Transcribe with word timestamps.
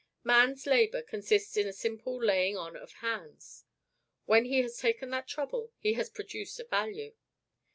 Man's 0.23 0.65
labor 0.65 1.03
consists 1.03 1.55
in 1.57 1.67
a 1.67 1.73
simple 1.73 2.17
laying 2.19 2.57
on 2.57 2.75
of 2.75 2.91
hands. 3.05 3.65
When 4.25 4.45
he 4.45 4.63
has 4.63 4.77
taken 4.79 5.11
that 5.11 5.27
trouble, 5.27 5.73
he 5.77 5.93
has 5.93 6.09
produced 6.09 6.59
a 6.59 6.63
value. 6.63 7.13